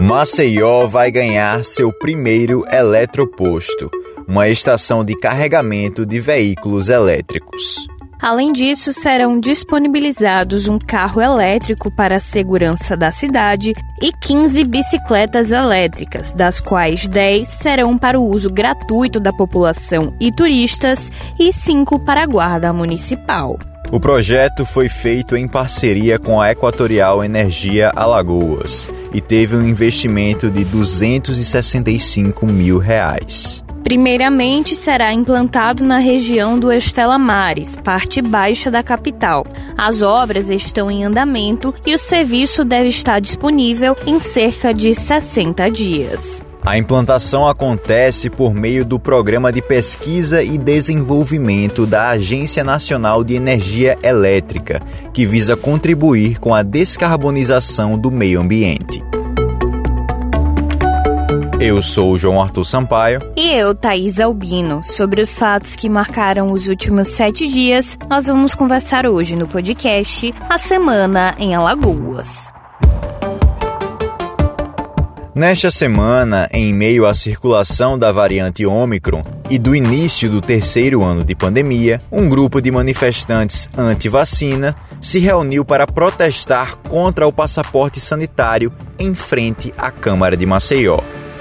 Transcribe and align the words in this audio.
Maceió 0.00 0.86
vai 0.86 1.10
ganhar 1.10 1.64
seu 1.64 1.90
primeiro 1.90 2.64
eletroposto, 2.70 3.90
uma 4.28 4.46
estação 4.46 5.02
de 5.02 5.16
carregamento 5.16 6.04
de 6.04 6.20
veículos 6.20 6.90
elétricos. 6.90 7.86
Além 8.20 8.52
disso, 8.52 8.92
serão 8.92 9.40
disponibilizados 9.40 10.68
um 10.68 10.78
carro 10.78 11.20
elétrico 11.20 11.90
para 11.90 12.16
a 12.16 12.20
segurança 12.20 12.94
da 12.96 13.10
cidade 13.10 13.72
e 14.02 14.12
15 14.12 14.64
bicicletas 14.64 15.50
elétricas, 15.50 16.34
das 16.34 16.60
quais 16.60 17.08
10 17.08 17.46
serão 17.46 17.96
para 17.96 18.20
o 18.20 18.26
uso 18.26 18.50
gratuito 18.50 19.18
da 19.18 19.32
população 19.32 20.14
e 20.20 20.30
turistas 20.30 21.10
e 21.38 21.52
5 21.52 21.98
para 22.00 22.22
a 22.22 22.26
guarda 22.26 22.72
municipal. 22.72 23.58
O 23.90 24.00
projeto 24.00 24.66
foi 24.66 24.88
feito 24.88 25.36
em 25.36 25.46
parceria 25.46 26.18
com 26.18 26.40
a 26.40 26.50
Equatorial 26.50 27.22
Energia 27.22 27.92
Alagoas 27.94 28.90
e 29.12 29.20
teve 29.20 29.54
um 29.54 29.66
investimento 29.66 30.50
de 30.50 30.64
265 30.64 32.46
mil 32.46 32.78
reais. 32.78 33.64
Primeiramente, 33.84 34.74
será 34.74 35.12
implantado 35.12 35.84
na 35.84 35.98
região 35.98 36.58
do 36.58 36.72
Estela 36.72 37.16
Mares, 37.16 37.76
parte 37.84 38.20
baixa 38.20 38.68
da 38.68 38.82
capital. 38.82 39.46
As 39.78 40.02
obras 40.02 40.50
estão 40.50 40.90
em 40.90 41.04
andamento 41.04 41.72
e 41.86 41.94
o 41.94 41.98
serviço 41.98 42.64
deve 42.64 42.88
estar 42.88 43.20
disponível 43.20 43.96
em 44.04 44.18
cerca 44.18 44.74
de 44.74 44.92
60 44.92 45.70
dias. 45.70 46.45
A 46.66 46.76
implantação 46.76 47.46
acontece 47.46 48.28
por 48.28 48.52
meio 48.52 48.84
do 48.84 48.98
Programa 48.98 49.52
de 49.52 49.62
Pesquisa 49.62 50.42
e 50.42 50.58
Desenvolvimento 50.58 51.86
da 51.86 52.08
Agência 52.08 52.64
Nacional 52.64 53.22
de 53.22 53.36
Energia 53.36 53.96
Elétrica, 54.02 54.80
que 55.14 55.24
visa 55.24 55.56
contribuir 55.56 56.40
com 56.40 56.52
a 56.52 56.64
descarbonização 56.64 57.96
do 57.96 58.10
meio 58.10 58.40
ambiente. 58.40 59.00
Eu 61.60 61.80
sou 61.80 62.18
João 62.18 62.42
Arthur 62.42 62.64
Sampaio. 62.64 63.20
E 63.36 63.52
eu, 63.52 63.72
Thaís 63.72 64.18
Albino. 64.18 64.82
Sobre 64.82 65.22
os 65.22 65.38
fatos 65.38 65.76
que 65.76 65.88
marcaram 65.88 66.52
os 66.52 66.66
últimos 66.66 67.06
sete 67.06 67.46
dias, 67.46 67.96
nós 68.10 68.26
vamos 68.26 68.56
conversar 68.56 69.06
hoje 69.06 69.36
no 69.36 69.46
podcast 69.46 70.34
A 70.50 70.58
Semana 70.58 71.36
em 71.38 71.54
Alagoas. 71.54 72.52
Nesta 75.36 75.70
semana, 75.70 76.48
em 76.50 76.72
meio 76.72 77.04
à 77.04 77.12
circulação 77.12 77.98
da 77.98 78.10
variante 78.10 78.64
Ômicron 78.64 79.22
e 79.50 79.58
do 79.58 79.76
início 79.76 80.30
do 80.30 80.40
terceiro 80.40 81.02
ano 81.02 81.22
de 81.22 81.34
pandemia, 81.34 82.00
um 82.10 82.26
grupo 82.26 82.58
de 82.58 82.70
manifestantes 82.70 83.68
anti-vacina 83.76 84.74
se 84.98 85.18
reuniu 85.18 85.62
para 85.62 85.86
protestar 85.86 86.76
contra 86.88 87.26
o 87.26 87.32
passaporte 87.34 88.00
sanitário 88.00 88.72
em 88.98 89.14
frente 89.14 89.74
à 89.76 89.90
Câmara 89.90 90.38
de 90.38 90.46
Maceió. 90.46 91.00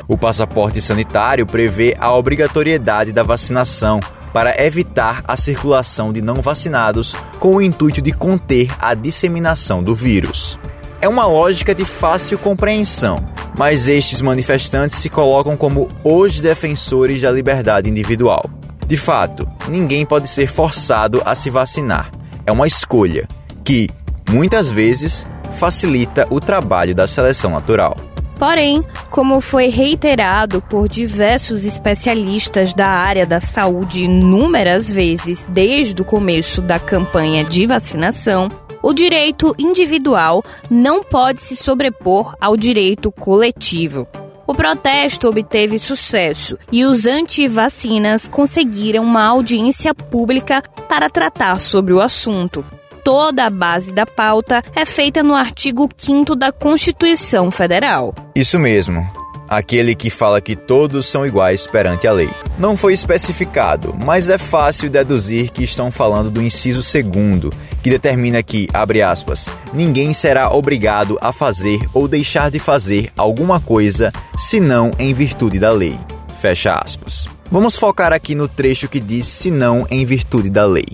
O 0.10 0.18
passaporte 0.18 0.82
sanitário 0.82 1.46
prevê 1.46 1.96
a 1.98 2.14
obrigatoriedade 2.14 3.14
da 3.14 3.24
vacinação 3.24 4.02
para 4.34 4.62
evitar 4.62 5.24
a 5.26 5.38
circulação 5.38 6.12
de 6.12 6.22
não 6.22 6.42
vacinados 6.42 7.16
com 7.40 7.56
o 7.56 7.62
intuito 7.62 8.02
de 8.02 8.12
conter 8.12 8.68
a 8.78 8.94
disseminação 8.94 9.82
do 9.82 9.96
vírus. 9.96 10.60
É 11.06 11.08
uma 11.08 11.28
lógica 11.28 11.76
de 11.76 11.86
fácil 11.86 12.36
compreensão, 12.36 13.24
mas 13.56 13.88
estes 13.88 14.24
manifestantes 14.24 14.98
se 14.98 15.08
colocam 15.08 15.56
como 15.56 15.88
os 16.04 16.42
defensores 16.42 17.22
da 17.22 17.32
liberdade 17.32 17.88
individual. 17.88 18.50
De 18.88 18.98
fato, 18.98 19.48
ninguém 19.68 20.04
pode 20.04 20.28
ser 20.28 20.48
forçado 20.48 21.22
a 21.24 21.36
se 21.36 21.52
vacinar. 21.52 22.10
É 22.44 22.52
uma 22.52 22.66
escolha 22.66 23.28
que, 23.64 23.88
muitas 24.32 24.72
vezes, 24.72 25.28
facilita 25.60 26.26
o 26.32 26.40
trabalho 26.40 26.96
da 26.96 27.06
seleção 27.06 27.52
natural. 27.52 27.96
Porém, 28.40 28.84
como 29.12 29.40
foi 29.42 29.68
reiterado 29.68 30.60
por 30.60 30.90
diversos 30.90 31.66
especialistas 31.66 32.74
da 32.74 32.88
área 32.88 33.28
da 33.28 33.40
saúde 33.40 34.06
inúmeras 34.06 34.90
vezes 34.90 35.48
desde 35.52 36.02
o 36.02 36.06
começo 36.06 36.64
da 36.64 36.80
campanha 36.80 37.44
de 37.44 37.68
vacinação, 37.68 38.50
o 38.86 38.94
direito 38.94 39.56
individual 39.58 40.46
não 40.70 41.04
pode 41.04 41.42
se 41.42 41.56
sobrepor 41.56 42.36
ao 42.40 42.56
direito 42.56 43.12
coletivo. 43.12 44.08
O 44.46 44.54
protesto 44.54 45.28
obteve 45.28 45.80
sucesso 45.80 46.56
e 46.72 46.86
os 46.86 47.08
anti-vacinas 47.08 48.28
conseguiram 48.28 49.04
uma 49.04 49.26
audiência 49.26 49.92
pública 49.96 50.62
para 50.88 51.10
tratar 51.10 51.60
sobre 51.60 51.96
o 51.96 52.00
assunto 52.00 52.64
toda 53.06 53.46
a 53.46 53.50
base 53.52 53.94
da 53.94 54.04
pauta 54.04 54.64
é 54.76 54.84
feita 54.84 55.22
no 55.22 55.36
artigo 55.36 55.88
5 55.96 56.36
da 56.36 56.52
Constituição 56.52 57.52
Federal. 57.52 58.16
Isso 58.36 58.58
mesmo. 58.58 59.08
Aquele 59.48 59.96
que 59.96 60.10
fala 60.10 60.42
que 60.42 60.56
todos 60.56 61.06
são 61.06 61.26
iguais 61.26 61.68
perante 61.68 62.08
a 62.08 62.12
lei. 62.12 62.30
Não 62.58 62.76
foi 62.76 62.94
especificado, 62.94 63.96
mas 64.06 64.30
é 64.30 64.38
fácil 64.38 64.90
deduzir 64.90 65.52
que 65.52 65.64
estão 65.64 65.92
falando 65.92 66.32
do 66.32 66.42
inciso 66.42 66.82
segundo, 66.82 67.54
que 67.84 67.90
determina 67.90 68.42
que, 68.42 68.68
abre 68.74 69.02
aspas, 69.02 69.48
ninguém 69.74 70.14
será 70.14 70.52
obrigado 70.52 71.18
a 71.22 71.32
fazer 71.32 71.80
ou 71.94 72.08
deixar 72.08 72.50
de 72.50 72.60
fazer 72.60 73.12
alguma 73.18 73.60
coisa 73.60 74.12
senão 74.38 74.92
em 74.98 75.14
virtude 75.14 75.60
da 75.60 75.72
lei. 75.72 76.00
Fecha 76.40 76.74
aspas. 76.74 77.28
Vamos 77.52 77.78
focar 77.78 78.12
aqui 78.12 78.36
no 78.36 78.48
trecho 78.48 78.88
que 78.88 79.00
diz 79.00 79.28
senão 79.28 79.86
em 79.90 80.06
virtude 80.06 80.50
da 80.50 80.66
lei. 80.66 80.86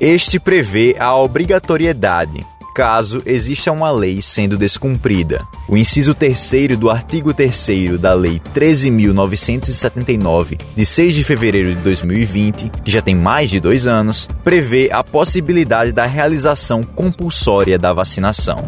Este 0.00 0.38
prevê 0.38 0.94
a 0.98 1.16
obrigatoriedade, 1.16 2.46
caso 2.78 3.20
exista 3.26 3.72
uma 3.72 3.90
lei 3.90 4.22
sendo 4.22 4.56
descumprida. 4.56 5.44
O 5.68 5.76
inciso 5.76 6.14
3 6.14 6.78
do 6.78 6.88
artigo 6.88 7.34
3 7.34 7.98
da 7.98 8.14
Lei 8.14 8.40
13.979, 8.54 10.60
de 10.76 10.86
6 10.86 11.14
de 11.16 11.24
fevereiro 11.24 11.74
de 11.74 11.82
2020, 11.82 12.70
que 12.84 12.88
já 12.88 13.02
tem 13.02 13.16
mais 13.16 13.50
de 13.50 13.58
dois 13.58 13.88
anos, 13.88 14.28
prevê 14.44 14.90
a 14.92 15.02
possibilidade 15.02 15.90
da 15.90 16.04
realização 16.04 16.84
compulsória 16.84 17.76
da 17.76 17.92
vacinação. 17.92 18.64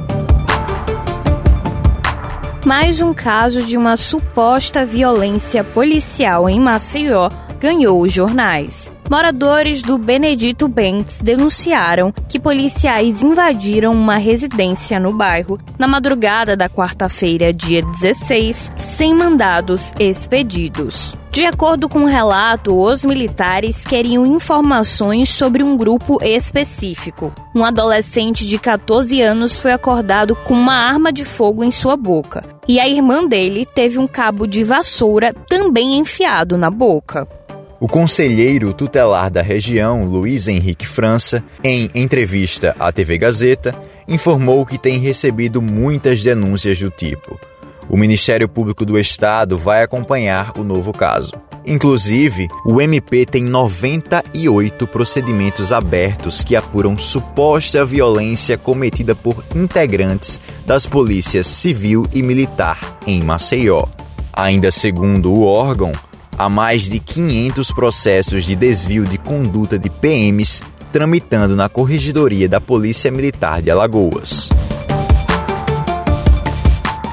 Mais 2.67 3.01
um 3.01 3.15
caso 3.15 3.63
de 3.63 3.77
uma 3.77 3.97
suposta 3.97 4.85
violência 4.85 5.63
policial 5.63 6.49
em 6.49 6.59
Maceió 6.59 7.31
ganhou 7.61 8.01
os 8.01 8.11
jornais. 8.13 8.91
Moradores 9.11 9.83
do 9.83 9.99
Benedito 9.99 10.67
Bentes 10.67 11.21
denunciaram 11.21 12.13
que 12.29 12.39
policiais 12.39 13.23
invadiram 13.23 13.93
uma 13.93 14.17
residência 14.17 14.99
no 14.99 15.13
bairro 15.13 15.59
na 15.79 15.87
madrugada 15.87 16.57
da 16.57 16.69
quarta-feira, 16.69 17.53
dia 17.53 17.83
16, 17.83 18.73
sem 18.77 19.15
mandados 19.15 19.93
expedidos. 19.99 21.19
De 21.33 21.47
acordo 21.47 21.89
com 21.89 22.01
o 22.01 22.03
um 22.03 22.07
relato, 22.07 22.77
os 22.77 23.05
militares 23.05 23.85
queriam 23.85 24.27
informações 24.27 25.29
sobre 25.29 25.63
um 25.63 25.77
grupo 25.77 26.19
específico. 26.23 27.33
Um 27.55 27.65
adolescente 27.65 28.47
de 28.47 28.59
14 28.59 29.21
anos 29.23 29.57
foi 29.57 29.73
acordado 29.73 30.35
com 30.35 30.55
uma 30.55 30.75
arma 30.75 31.13
de 31.13 31.25
fogo 31.25 31.63
em 31.63 31.71
sua 31.71 31.97
boca, 31.97 32.45
e 32.67 32.81
a 32.81 32.89
irmã 32.89 33.27
dele 33.27 33.65
teve 33.65 33.97
um 33.97 34.09
cabo 34.09 34.45
de 34.47 34.65
vassoura 34.65 35.33
também 35.49 35.99
enfiado 35.99 36.57
na 36.57 36.69
boca. 36.69 37.29
O 37.81 37.89
conselheiro 37.89 38.75
tutelar 38.75 39.31
da 39.31 39.41
região, 39.41 40.05
Luiz 40.05 40.49
Henrique 40.49 40.87
França, 40.87 41.43
em 41.65 41.89
entrevista 41.95 42.77
à 42.79 42.93
TV 42.93 43.17
Gazeta, 43.17 43.75
informou 44.07 44.67
que 44.67 44.77
tem 44.77 44.99
recebido 44.99 45.63
muitas 45.63 46.23
denúncias 46.23 46.79
do 46.79 46.91
tipo. 46.91 47.41
O 47.89 47.97
Ministério 47.97 48.47
Público 48.47 48.85
do 48.85 48.99
Estado 48.99 49.57
vai 49.57 49.83
acompanhar 49.83 50.53
o 50.59 50.63
novo 50.63 50.93
caso. 50.93 51.33
Inclusive, 51.67 52.49
o 52.67 52.83
MP 52.83 53.25
tem 53.25 53.45
98 53.45 54.87
procedimentos 54.87 55.73
abertos 55.73 56.45
que 56.45 56.55
apuram 56.55 56.99
suposta 56.99 57.83
violência 57.83 58.59
cometida 58.59 59.15
por 59.15 59.43
integrantes 59.57 60.39
das 60.67 60.85
polícias 60.85 61.47
civil 61.47 62.07
e 62.13 62.23
militar 62.23 62.99
em 63.07 63.23
Maceió. 63.23 63.87
Ainda 64.35 64.71
segundo 64.71 65.33
o 65.33 65.45
órgão, 65.45 65.93
há 66.41 66.49
mais 66.49 66.89
de 66.89 66.99
500 66.99 67.71
processos 67.71 68.47
de 68.47 68.57
desvio 68.57 69.05
de 69.05 69.19
conduta 69.19 69.79
de 69.79 69.91
PMs 69.91 70.63
tramitando 70.91 71.55
na 71.55 71.69
Corregedoria 71.69 72.49
da 72.49 72.59
Polícia 72.59 73.11
Militar 73.11 73.61
de 73.61 73.71
Alagoas. 73.71 74.49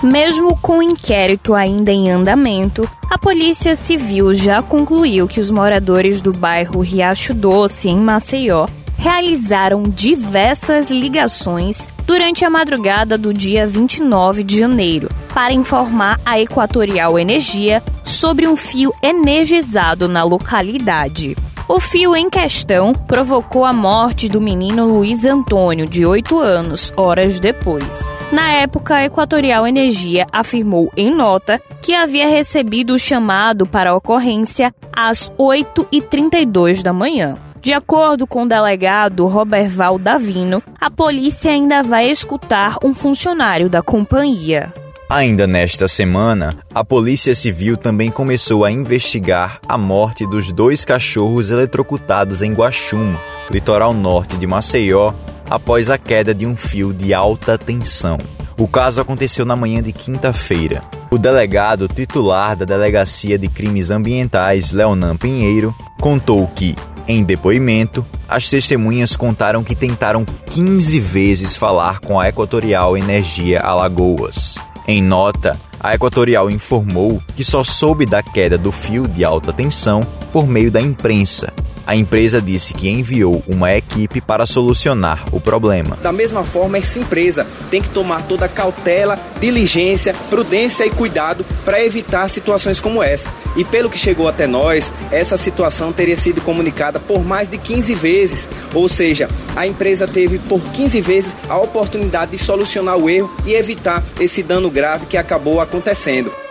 Mesmo 0.01 0.55
com 0.55 0.77
o 0.77 0.81
inquérito 0.81 1.53
ainda 1.53 1.91
em 1.91 2.09
andamento, 2.09 2.89
a 3.09 3.17
Polícia 3.17 3.75
Civil 3.75 4.33
já 4.33 4.61
concluiu 4.61 5.27
que 5.27 5.41
os 5.41 5.51
moradores 5.51 6.21
do 6.21 6.31
bairro 6.31 6.79
Riacho 6.79 7.33
Doce, 7.33 7.89
em 7.89 7.97
Maceió, 7.97 8.67
realizaram 8.97 9.81
diversas 9.81 10.89
ligações 10.89 11.89
durante 12.07 12.45
a 12.45 12.49
madrugada 12.49 13.17
do 13.17 13.33
dia 13.33 13.67
29 13.67 14.41
de 14.41 14.57
janeiro 14.57 15.09
para 15.33 15.53
informar 15.53 16.19
a 16.25 16.39
Equatorial 16.39 17.19
Energia 17.19 17.83
sobre 18.01 18.47
um 18.47 18.55
fio 18.55 18.93
energizado 19.03 20.07
na 20.07 20.23
localidade. 20.23 21.35
O 21.67 21.81
fio 21.81 22.15
em 22.15 22.29
questão 22.29 22.93
provocou 22.93 23.65
a 23.65 23.73
morte 23.73 24.29
do 24.29 24.39
menino 24.39 24.87
Luiz 24.87 25.25
Antônio, 25.25 25.85
de 25.85 26.05
8 26.05 26.39
anos, 26.39 26.93
horas 26.95 27.41
depois. 27.41 27.99
Na 28.31 28.51
época, 28.53 28.95
a 28.95 29.03
Equatorial 29.03 29.67
Energia 29.67 30.25
afirmou 30.31 30.89
em 30.95 31.13
nota 31.13 31.61
que 31.81 31.93
havia 31.93 32.29
recebido 32.29 32.93
o 32.93 32.97
chamado 32.97 33.65
para 33.65 33.91
a 33.91 33.95
ocorrência 33.95 34.73
às 34.93 35.29
8h32 35.37 36.81
da 36.81 36.93
manhã. 36.93 37.37
De 37.67 37.73
acordo 37.73 38.25
com 38.25 38.43
o 38.43 38.47
delegado 38.47 39.27
Roberval 39.27 39.99
Davino, 39.99 40.63
a 40.79 40.89
polícia 40.89 41.51
ainda 41.51 41.83
vai 41.83 42.09
escutar 42.09 42.77
um 42.81 42.93
funcionário 42.93 43.69
da 43.69 43.81
companhia. 43.81 44.73
Ainda 45.09 45.45
nesta 45.45 45.85
semana, 45.85 46.53
a 46.73 46.85
Polícia 46.85 47.35
Civil 47.35 47.75
também 47.75 48.09
começou 48.09 48.63
a 48.63 48.71
investigar 48.71 49.59
a 49.67 49.77
morte 49.77 50.25
dos 50.25 50.49
dois 50.53 50.85
cachorros 50.85 51.51
eletrocutados 51.51 52.41
em 52.41 52.53
Guaxuma, 52.53 53.19
litoral 53.51 53.93
norte 53.93 54.37
de 54.37 54.47
Maceió, 54.47 55.11
após 55.49 55.89
a 55.89 55.97
queda 55.97 56.33
de 56.33 56.45
um 56.45 56.55
fio 56.55 56.93
de 56.93 57.13
alta 57.13 57.57
tensão. 57.57 58.17
O 58.57 58.65
caso 58.65 59.01
aconteceu 59.01 59.43
na 59.43 59.57
manhã 59.57 59.83
de 59.83 59.91
quinta-feira. 59.91 60.81
O 61.11 61.17
delegado 61.17 61.89
titular 61.89 62.55
da 62.55 62.63
Delegacia 62.63 63.37
de 63.37 63.49
Crimes 63.49 63.91
Ambientais, 63.91 64.71
Leonan 64.71 65.17
Pinheiro, 65.17 65.75
contou 65.99 66.47
que, 66.47 66.73
em 67.07 67.23
depoimento, 67.23 68.05
as 68.27 68.49
testemunhas 68.49 69.15
contaram 69.15 69.63
que 69.63 69.75
tentaram 69.75 70.25
15 70.49 70.99
vezes 70.99 71.55
falar 71.55 71.99
com 71.99 72.19
a 72.19 72.27
Equatorial 72.27 72.97
Energia 72.97 73.61
Alagoas. 73.61 74.55
Em 74.87 75.01
nota, 75.01 75.57
a 75.79 75.95
Equatorial 75.95 76.49
informou 76.49 77.21
que 77.35 77.43
só 77.43 77.63
soube 77.63 78.05
da 78.05 78.21
queda 78.21 78.57
do 78.57 78.71
fio 78.71 79.07
de 79.07 79.23
alta 79.23 79.53
tensão 79.53 80.01
por 80.31 80.47
meio 80.47 80.69
da 80.69 80.81
imprensa 80.81 81.53
a 81.87 81.95
empresa 81.95 82.41
disse 82.41 82.73
que 82.73 82.89
enviou 82.89 83.41
uma 83.47 83.73
equipe 83.73 84.19
para 84.19 84.45
solucionar 84.45 85.23
o 85.31 85.39
problema. 85.39 85.97
Da 86.03 86.11
mesma 86.11 86.43
forma, 86.43 86.77
essa 86.77 86.99
empresa 86.99 87.47
tem 87.71 87.81
que 87.81 87.89
tomar 87.89 88.23
toda 88.23 88.49
cautela, 88.49 89.17
diligência, 89.39 90.13
prudência 90.29 90.85
e 90.85 90.89
cuidado 90.89 91.45
para 91.63 91.81
evitar 91.81 92.27
situações 92.27 92.81
como 92.81 93.01
essa. 93.01 93.29
E 93.55 93.63
pelo 93.63 93.89
que 93.89 93.97
chegou 93.97 94.27
até 94.27 94.45
nós, 94.45 94.91
essa 95.09 95.37
situação 95.37 95.93
teria 95.93 96.17
sido 96.17 96.41
comunicada 96.41 96.99
por 96.99 97.23
mais 97.23 97.47
de 97.47 97.57
15 97.57 97.95
vezes, 97.95 98.49
ou 98.73 98.89
seja, 98.89 99.29
a 99.55 99.65
empresa 99.65 100.05
teve 100.05 100.39
por 100.39 100.59
15 100.59 100.99
vezes 100.99 101.37
a 101.47 101.57
oportunidade 101.57 102.31
de 102.31 102.37
solucionar 102.37 102.97
o 102.97 103.09
erro 103.09 103.33
e 103.45 103.53
evitar 103.53 104.03
esse 104.19 104.43
dano 104.43 104.69
grave 104.69 105.05
que 105.05 105.15
acabou 105.15 105.61
acontecendo. 105.61 106.46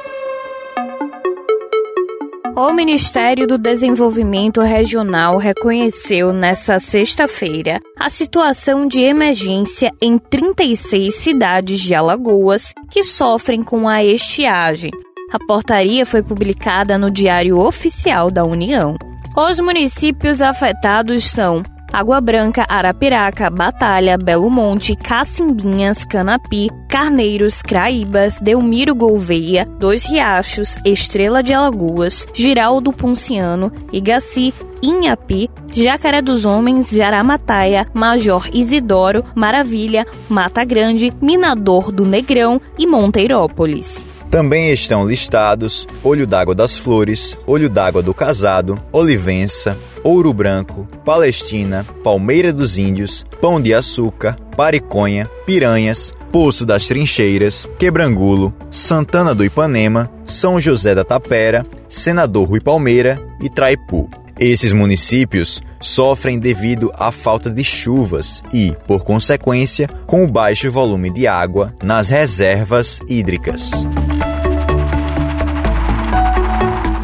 O 2.59 2.73
Ministério 2.73 3.47
do 3.47 3.59
Desenvolvimento 3.59 4.63
Regional 4.63 5.37
reconheceu 5.37 6.33
nesta 6.33 6.81
sexta-feira 6.81 7.83
a 8.01 8.09
situação 8.09 8.89
de 8.89 9.03
emergência 9.03 9.93
em 10.01 10.17
36 10.17 11.15
cidades 11.15 11.79
de 11.79 11.95
Alagoas 11.95 12.73
que 12.89 13.05
sofrem 13.05 13.63
com 13.63 13.87
a 13.87 14.03
estiagem. 14.03 14.91
A 15.31 15.39
portaria 15.39 16.07
foi 16.07 16.23
publicada 16.23 16.97
no 16.97 17.11
Diário 17.11 17.59
Oficial 17.59 18.31
da 18.31 18.43
União. 18.43 18.97
Os 19.37 19.61
municípios 19.61 20.41
afetados 20.41 21.25
são 21.25 21.63
Água 21.93 22.21
Branca, 22.21 22.65
Arapiraca, 22.69 23.49
Batalha, 23.49 24.19
Belo 24.19 24.51
Monte, 24.51 24.95
Cacimbinhas, 24.95 26.05
Canapi, 26.05 26.69
Carneiros, 26.89 27.63
Craíbas, 27.63 28.41
Delmiro 28.41 28.95
Gouveia, 28.95 29.67
Dois 29.79 30.05
Riachos, 30.05 30.77
Estrela 30.85 31.43
de 31.43 31.55
Alagoas, 31.55 32.27
Giraldo 32.35 32.93
Ponciano, 32.93 33.73
Igaci, 33.93 34.53
Inhapi, 34.83 35.51
Jacaré 35.73 36.21
dos 36.21 36.45
Homens, 36.45 36.91
Jaramataia, 36.91 37.87
Major 37.95 38.49
Isidoro, 38.53 39.25
Maravilha, 39.35 40.07
Mata 40.29 40.65
Grande, 40.65 41.13
Minador 41.21 41.91
do 41.91 42.05
Negrão 42.05 42.61
e 42.79 42.87
Monteirópolis. 42.87 44.06
Também 44.37 44.71
estão 44.71 45.09
listados 45.09 45.89
Olho 46.05 46.27
d'Água 46.27 46.55
das 46.55 46.77
Flores, 46.77 47.35
Olho 47.47 47.71
d'Água 47.71 48.03
do 48.03 48.13
Casado, 48.13 48.79
Olivença, 48.93 49.79
Ouro 50.05 50.31
Branco, 50.31 50.87
Palestina, 51.07 51.87
Palmeira 52.05 52.53
dos 52.53 52.77
Índios, 52.77 53.25
Pão 53.41 53.59
de 53.59 53.73
Açúcar, 53.73 54.37
Pariconha, 54.55 55.27
Piranhas, 55.47 56.13
Poço 56.31 56.67
das 56.67 56.87
Trincheiras, 56.87 57.67
Quebrangulo, 57.79 58.53
Santana 58.71 59.35
do 59.35 59.43
Ipanema, 59.43 60.11
São 60.23 60.61
José 60.61 60.95
da 60.95 61.03
Tapera, 61.03 61.65
Senador 61.89 62.47
Rui 62.47 62.61
Palmeira 62.61 63.19
e 63.41 63.49
Traipu. 63.49 64.07
Esses 64.39 64.71
municípios 64.71 65.63
sofrem 65.81 66.39
devido 66.39 66.93
à 66.99 67.11
falta 67.11 67.49
de 67.49 67.65
chuvas 67.65 68.43
e, 68.53 68.75
por 68.87 69.03
consequência, 69.03 69.89
com 70.07 70.23
o 70.23 70.31
baixo 70.31 70.71
volume 70.71 71.09
de 71.09 71.27
água 71.27 71.73
nas 71.83 72.11
reservas 72.11 73.01
hídricas. 73.09 73.71